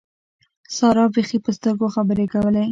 [0.77, 2.65] سارا بېخي په سترګو خبرې کولې.